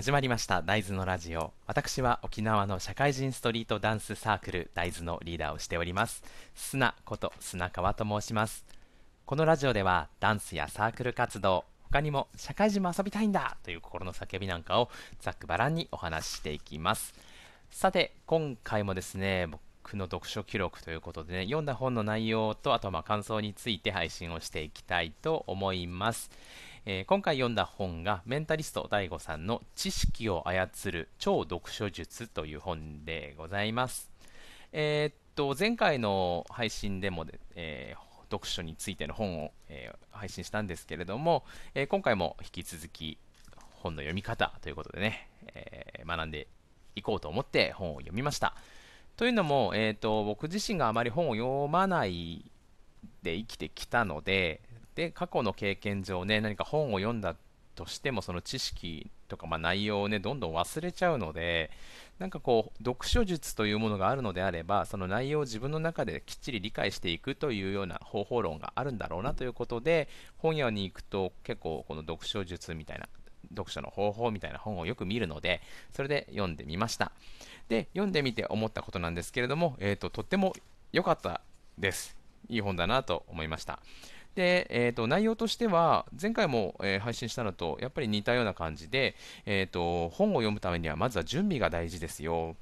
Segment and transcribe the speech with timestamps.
[0.00, 0.62] 始まりました。
[0.62, 1.52] 大豆のラジオ。
[1.66, 6.24] 私は沖縄の社会人ストリートダンスサークル大豆のリーダーをしております。
[6.54, 8.64] 砂こと砂川と申します。
[9.26, 14.88] このラジオではダンスやサークル活動他にも社会人も遊びたいんだという心の叫びなんかを
[15.20, 17.12] ざっくばらんにお話ししていきます。
[17.70, 19.48] さて今回もですね
[19.82, 26.30] 僕の読書記録ということでね読んだ本の内容とあとま感想について配信をしていきたいと思います。
[26.86, 34.10] えー、今回読んだ本がメンタリスト DAIGO さんの知識を操る超読書術という本でございます。
[34.72, 41.44] えー、っと、前回の配信でもで、えー、読書についての本を、え配信したんですけれども、
[41.74, 43.18] え今回も引き続き
[43.72, 46.48] 本の読み方ということでね、え学んで
[46.96, 48.54] いこうと思って本を読みました。
[49.16, 52.50] というのも、えーと僕自身があまり本を読まない
[53.22, 54.62] で生きてきたので、
[54.94, 57.36] で過去の経験上ね何か本を読んだ
[57.74, 61.70] としてもその知識とかまあ内容をねどんどん忘れちゃうので
[62.18, 73.08] なんかこう読書術というものがあるのであればその内容を自分の中できっちり理解していくというような方法論があるんだろうなということで本屋に行くと結構この読書術みたいな
[73.50, 77.12] 読書の方法みたいな本をよく見るのでそれで読んでみました。
[77.68, 80.52] で読んでみて思ったことなんですけれども、えーと、とっても
[80.92, 81.40] 良かった
[81.78, 82.16] です。
[82.48, 83.78] いい本だなと思いました。
[84.34, 89.14] で、えーと、内容としては、前回も、えー、配信したのとやっぱり似たような感じで、
[89.46, 92.56] えーと、本を読むためにはまずは準備が大事ですよ。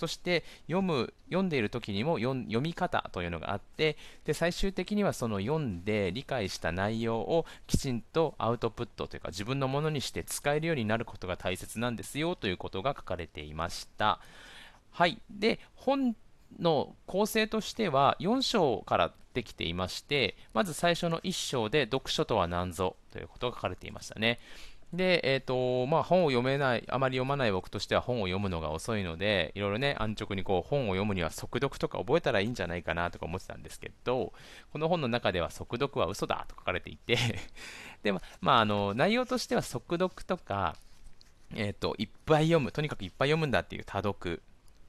[0.00, 14.20] そして読む読んでいる時にも読み方というのがあってで最終的にはその読んで理解した内容をきちんとアウトプットというか自分のものにして使えるようになることが大切なんですよということが書かれていました。
[14.90, 16.16] はい、で本
[16.58, 24.38] の構成としては4章からできていましてまず最初の1章で読書とは何ぞということが書かれていましたね。
[24.92, 34.32] で、えーとまあ、本を読めない、あまり読まない僕としては本を読むのが遅いので、いろいろね、安直にこう本を読むには速読とか覚えたらいいんじゃないかなとか思ってたんですけど、
[34.72, 37.16] この本の中では速読は嘘だと書かれていて
[38.02, 40.74] で、まあ、あの内容としては速読とか、
[41.54, 44.42] えーと、いっぱい読む、とにかくいっぱい読むんだっていう多読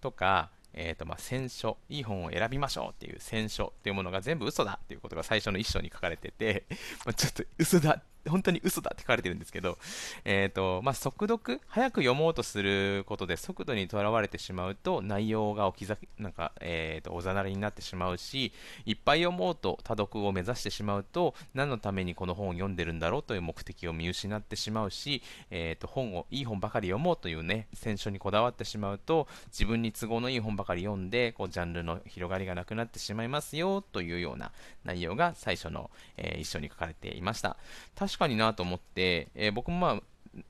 [0.00, 0.50] とか、
[0.80, 6.66] えーとまあ、選書、いい本を選びましょうっていう選書っていうものが全部嘘だっていうことが最初の一章に書かれてて、
[7.04, 9.78] まあ、ちょっと嘘だ本当に嘘だって書かれてるんですけど、
[10.24, 18.52] えーとまあ、速読、早く読もうとすることで速度にとらわれてしまうと内容が置きざなんか、えーと、おざなりになってしまうし、
[18.86, 34.52] いっぱい読もうと多読を目指してしまうと、何のためにこの本を読んでるんだろうという目的を見失ってしまうし、えーと、本をいい本ばかり読もうというね、選書にこだわってしまうと、自分に都合のいい本ばかり読んで、こうジャンルの広がりがなくなってしまいますよというような
[34.84, 37.56] 内容が最初の、えー、一章に書かれていました。
[37.96, 40.02] 確かになと思って、えー、僕もまあ、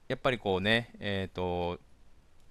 [0.09, 1.79] やっぱりこうね、えっ、ー、と、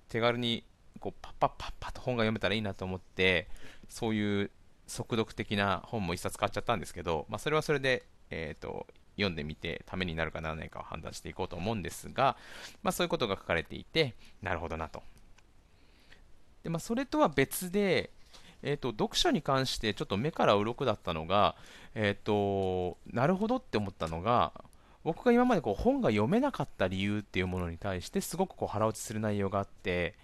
[0.09, 0.63] 手軽に
[0.99, 3.47] こうパッパッパッパッと本が読めたらいいなと思って、
[3.89, 4.51] そういう
[4.87, 12.37] 速読的な本も一冊買っちゃったんですけど、まあ、それはそれで、えっ、ー、と、読んでみてためになるかならないかを判断していこうと思うんですが、
[12.83, 15.01] まあ、そういうことが書かれていて、なるほどなと。
[16.63, 18.11] でまあ、それとは別で、
[18.63, 21.55] えーと、読書に関してちょっと目から鱗だったのが、
[21.93, 24.51] えーとなるほどって思ったのが、
[25.07, 30.15] 僕が今までこう本が読めなかった理由っていうものに対してすごくこう腹落ちする内容があって、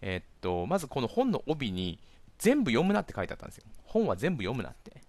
[0.00, 1.98] えー、っとまずこの本の帯に
[2.38, 3.64] 全部読むなって書いてあったんですよ。
[3.84, 5.02] 本は全部読むなって。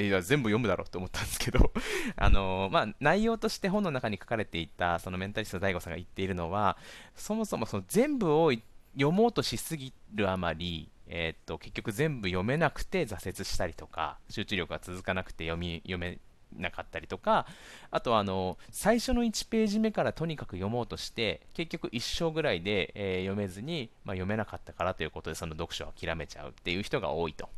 [0.00, 1.72] いや全部読むだろうって思ったんですけど
[2.14, 6.76] あのー、まあ、内容として本の中に書かれていたそのメンタリスト DAIGO さんが言っているのは
[7.16, 8.52] そもそもその全部を
[8.92, 16.18] 読もうとしすぎるあまり、えー、っと結局全部読めなくて挫折したりとか集中力が続かなくて読み読め
[16.56, 17.46] なかったりとか
[17.90, 27.48] あとあの最初の1ページ目からとにかく読もうとして結局1章ぐらいで、えー、読めずに、まあ、読めなかったからということでその読書を諦めちゃうっていう人が多いと。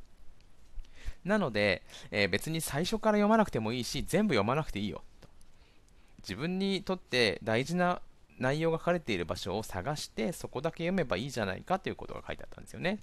[1.24, 5.28] なので、えー、別に最初から読まなくてもいいし全部読まなくていいよと。
[6.18, 8.00] 自分にとって大事な
[8.38, 13.00] 内容が書かれている場所を探してそこだけ読めばいいじゃないかということが書いてあったんですよね。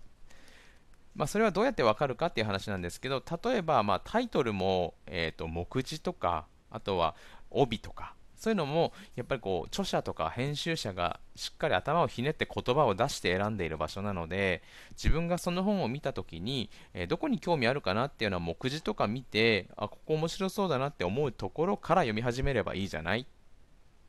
[1.15, 7.15] まあ、それはどうやってわかるかっていう話なんですけど、例えばまタイトルも、えー、と目次とか、あとは
[7.49, 23.21] 帯とか、そういうのもやっぱりこう著者とか編集者がしっかり頭をひねって言葉を出して選んでいる場所なので自分がその本を見た時に、えー、どこに興味あるかなっていうのは目次とか見てあここ面白そうだなって思うところから読み始めればいいじゃない？
[23.21, 23.25] っ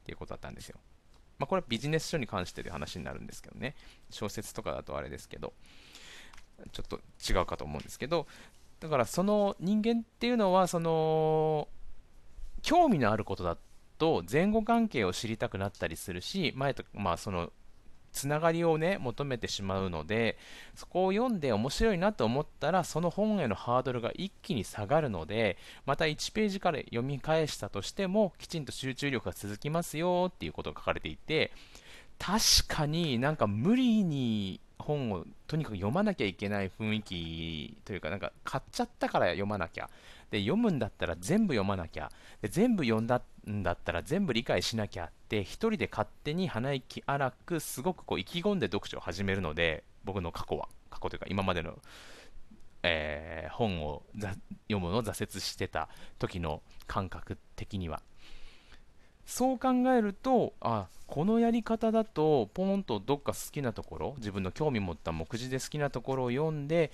[0.05, 0.81] ていうことだったんですよ。
[1.39, 3.77] まあ、これはビジネス書に関してという話になるんですけどね。
[4.11, 5.53] 小説とかだとあれですけど。
[6.73, 8.27] ちょっと違うかと思うんですけど
[8.81, 11.69] だからその人間っていうのはその
[12.63, 13.57] 興味のあることだ
[13.99, 17.53] と前後関係を知りたくなったりするし前と、まあ、その
[18.13, 20.39] つながりをね求めてしまうので
[20.75, 31.53] そこを読んで面白いなと思ったらその本へのハードルが一気に下がるのでまた1ページから読み返したとしてもきちんと集中力が続きますよっていうことが書かれていて
[32.19, 39.91] 確かになんか無理に本をとにかく読まなきゃいけない雰囲気というかなんか買っちゃったから読まなきゃ。
[40.31, 42.11] で読むんだったら全部読まなきゃ。
[42.41, 50.69] で全部読んだんだったら全部理解しなきゃって一人で勝手に鼻息荒くすごくこう意気込んで読書を始めるので僕の過去は。
[50.89, 51.79] 過去というか今までの、
[52.83, 54.03] えー、本を
[54.69, 55.89] 読むのを挫折してた
[56.19, 58.03] 時の感覚的には。
[59.27, 66.91] そう考えるとあこのやり方だとポンとどっか好きなところ自分の興味持った目次で好きなところを読んで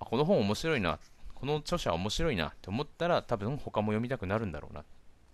[0.00, 0.98] あこの本面白いな
[1.34, 4.84] この著者面白いなって思ったら多分他も読みたくなるんだろうなっ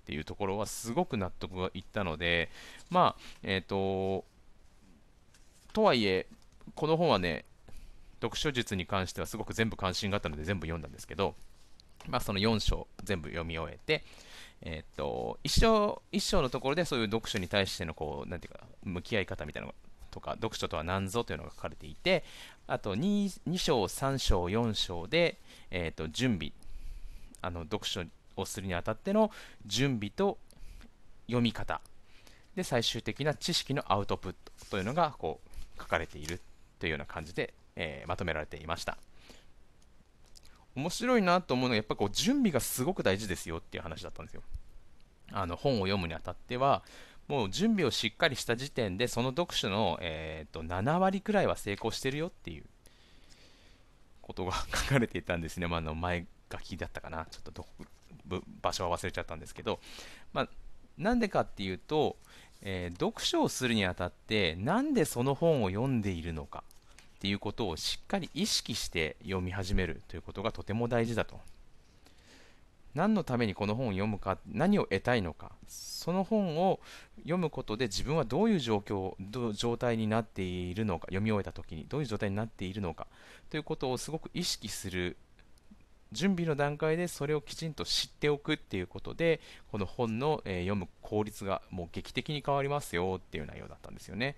[0.05, 2.51] ていうところはすごく納得がいったので
[2.91, 4.25] まあえっ、ー、と
[5.73, 6.27] とはいえ
[6.75, 7.45] この本はね
[8.21, 11.35] 読書術に関してはすごく全部関心があったので全部読んだんですけど
[12.09, 14.05] まあその4章全部読み終えて
[14.63, 19.75] えっ、と一章一章のところでそういう読書に対してのこうなんていうか向き合い方みたいなの
[20.11, 22.23] とか読書とは何ぞというのが書かれていて
[22.67, 25.39] あと 2, 2章、3章、4章で、
[25.71, 26.53] えーと、準備
[27.41, 28.03] あの読書
[28.37, 29.31] をするにあたっての
[29.67, 30.39] 準備と
[31.27, 31.81] 読み方。
[32.55, 35.41] で最終的な知識のアウトプットというのがこ
[35.77, 36.39] う書かれている
[36.79, 38.99] というような感じで、えー、まとめられていました。
[40.75, 44.43] 面白いなと思うのはやっぱこう準備がすごく大事ですよっていう話だったんですよ。
[45.33, 46.83] あの本を読むにあたっては
[47.29, 52.65] もう準備をしっかりした時点でその読書の、えーと、7割くらいは成功してるよっていう
[54.21, 57.65] ことが書かれていたんですね、まあ、の前書きだったかな、ちょっと
[58.27, 59.81] ど場所は忘れちゃったんですけど、
[60.33, 60.49] まあ、
[60.99, 62.17] なんでかっていうと、
[62.61, 66.65] えー、読書をするにあたって、なんでその本を読んでいるのか。
[67.23, 71.39] っていうことをしっかり意識して読み始めるということがとても大事だと。
[72.97, 76.81] 何のためにこの本を読むか何を得たいのかその本を
[77.19, 79.15] 読むことで自分はどういう状況
[79.55, 83.07] 状態になっているのか読み終えた時にどういう状態になっているのか
[83.49, 85.17] ということをすごく意識する
[86.11, 89.41] 準備の段階でそれをきちんと知っておくっていうことで
[89.71, 94.37] この本の、え、読む効率がもう劇的に変わりますよっていう内容だったんですよね。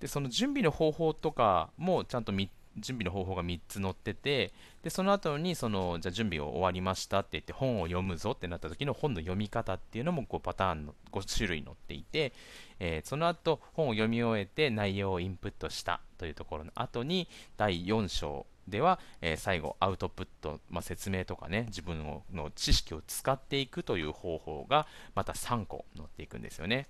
[0.00, 2.32] でその準備の方法とかもちゃんと
[2.76, 4.52] 準備の方法が3つ載ってて
[4.82, 12.32] でその後にそのじゃ準備を終わりましたって言って本を読むぞってなった時の本の読み方っていうのも5パターンの5種類載っていて、
[12.80, 22.02] えー、その後本を読み終えて内容をインプットしたというところの後に第4章では、えー、最後アウトプット、まあ、説明とかね自分
[22.32, 26.88] の知識を使っていくという方法がまた3個載っていくんですよね。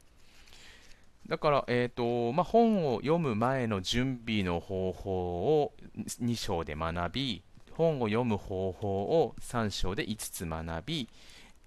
[1.28, 5.72] だから、えーとまあ、本を読む前の準備の方法を
[6.22, 7.42] 2章で学び、
[7.72, 11.08] 本を読む方法を3章で5つ学び、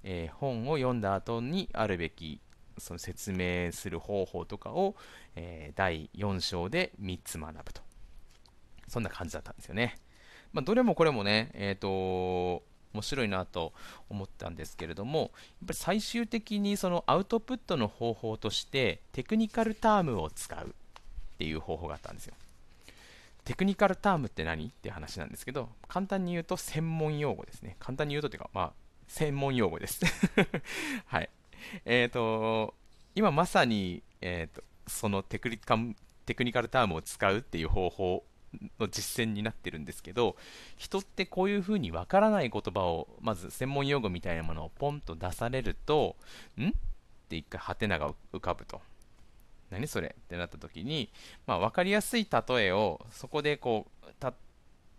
[0.03, 2.39] えー、本を読んだ後にあるべき
[2.77, 4.95] その説明する方法とかを、
[5.35, 7.81] えー、第4章で3つ学ぶと。
[8.87, 9.97] そんな感じだったんですよね。
[10.53, 12.63] まあ、どれもこれもね、えっ、ー、と
[12.97, 13.73] 面白いなと
[14.09, 15.33] 思ったんですけれども、やっぱ
[15.69, 20.71] り最終的にそのアウトプットの方法としてテクニカルタームを使うっ
[21.37, 22.33] ていう方法があったんですよ。
[23.45, 27.77] テクニカルタームって何って話なんですけど、簡単に言うと専門用語ですね。
[27.79, 28.73] 簡単に言うとというか、まあ、
[29.07, 30.01] 専門用語です。
[31.05, 31.29] はい。
[31.85, 32.73] えっ、ー、と、
[33.15, 35.77] 今まさに、えっ、ー、と、そのテクニカ
[36.25, 38.25] テクニカルタームを使うっていう方法
[38.79, 40.35] の実践になってるんですけど
[40.77, 46.15] 人ってこういうふうにわからない言葉をまず専門用語みたいなものをポンと出されると
[46.57, 46.69] ん？
[46.69, 46.71] っ
[47.29, 48.81] て一回ハテナが浮かぶと。
[49.69, 50.15] 何それ？
[50.17, 51.09] ってなった時に、
[51.45, 54.33] まあ、分かりやすい例えをそこでこう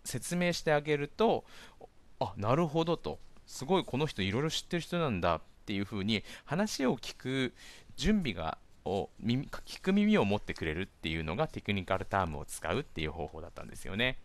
[0.03, 1.43] 説明してあげると
[2.19, 3.19] あなるほどと。
[3.47, 7.53] すごいこの人いろいろ知ってる人なんだっていうふうに話を聞く
[7.97, 14.17] 準備がを耳聞く耳を持ってくれるっていうのがテクニカルタームを使うっていう方法だったんですよね。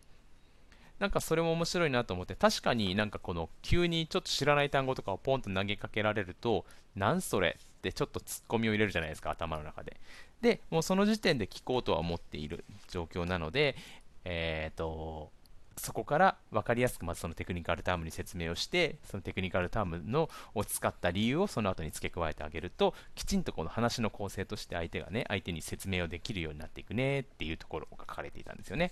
[0.99, 9.97] なんかそれも面白いなと思って確かになんかこの急にちょっと知らない単語とかをポンと投げかけられるとなんそれってちょっとツッコミを入れるじゃないですか頭の中で
[10.41, 13.75] でもうその時点で聞こうとは思っている状況なので
[14.23, 15.31] えっ、ー、と
[15.77, 28.91] そこから分かりやすくまずそのテクニカルタームに説明をしてそのテクニカルタームのを使った理由をその後に付け加えてあげるときちんとこの話の構成として相手がね相手に説明をできるようになっていくねっていうところが書かれていたんですよね。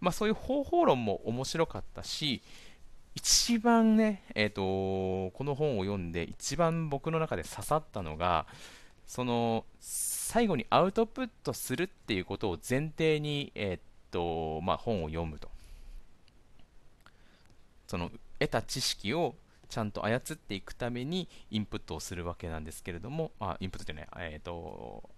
[0.00, 2.42] まあそういう方法論も面白かったし
[3.14, 8.46] 一番ね、えーと、この本を読んで一番僕の中で刺さったのが
[9.06, 15.53] その最後にアウトプットするっていうことを前提に、えーとまあ、本を読むと。
[17.94, 18.10] その
[18.40, 19.36] 得た知識を
[19.68, 25.08] ちゃんと操っていくためにインプットをするわけなんですけれどもあインプットじゃない、えーと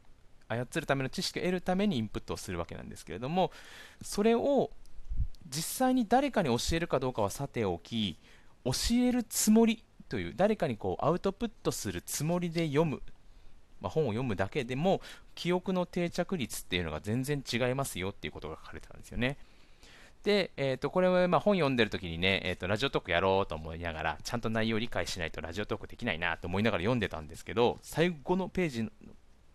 [0.49, 3.51] 操るための知識を得るためにインプットをするわけなんですけれども
[4.03, 4.71] それを
[5.49, 8.19] 実際に誰かに教えるかどうかはさておき
[8.65, 13.01] 教えるつもりという誰かにこうアウトプットするつもりで読む、
[13.81, 15.01] まあ、本を読むだけでも
[15.35, 19.39] 記憶の定着率っていうのが全然違いますよっていうことが書かれてたんですよね。
[20.27, 28.91] で、えー、とこれはま本読んでる時にね、えー、とラジオトークやろうと思いながらちゃんと内容を理解しないとラジオトークできないなと思いながら読んでたんですけど最後のページ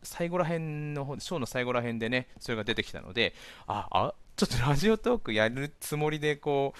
[0.01, 3.33] 最後らへんの章の最後ら辺でねそれが出てきたので
[3.67, 6.79] ああちょっとラジオトークやるつもりでこう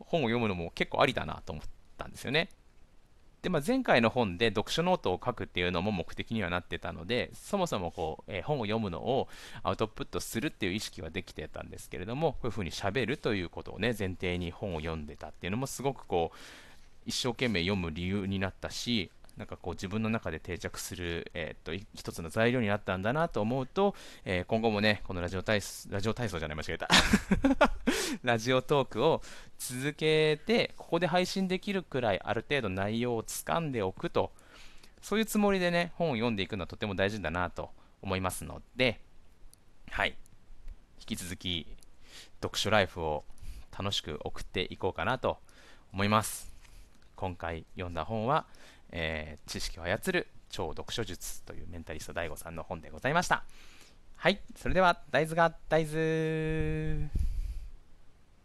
[0.00, 1.64] 本を読むのも結構ありだなと思っ
[1.96, 2.50] たんですよね。
[3.44, 9.28] で、まあ、前回の本で読書ノートを書くっていうのも目的にはなってたので、そもそもこう、えー、本を読むのを
[9.62, 16.38] アウトプットするっていう意識はできてたんですけれども、こういうふうにしゃべるということをね、前提に本を読んでたっていうのもすごくこう、
[17.04, 26.88] 一生懸命読む理由になったし、なんかこう自分の中で定着する、えー、っと一つの材料になったんだなと思うと、えー、今後もね、このラジオ体操、ラジオ体操じゃない、間違えた。
[28.22, 29.22] ラジオトークを
[29.58, 34.32] 続けて、ここで配信できるくらいある程度内容をつかんでおくと、
[35.02, 37.70] そういうつもりでね、本を読んでいくのはとても大事だなと
[38.02, 39.00] 思いますので、
[39.90, 40.16] はい。
[41.00, 41.66] 引き続き、
[42.40, 43.24] 読書ライフを
[43.76, 45.38] 楽しく送っていこうかなと
[45.92, 46.54] 思います。
[47.16, 48.46] 今回読んだ本は、
[48.90, 53.44] えー、知識を操る超読書術というメンタリスト DAIGO さんの本でございました。
[54.16, 57.10] はい、それでは大豆が大豆